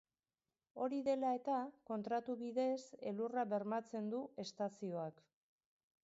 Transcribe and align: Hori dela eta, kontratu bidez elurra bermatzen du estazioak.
Hori 0.83 1.01
dela 1.07 1.33
eta, 1.39 1.57
kontratu 1.89 2.35
bidez 2.39 2.79
elurra 3.11 3.43
bermatzen 3.51 4.09
du 4.15 4.23
estazioak. 4.45 5.21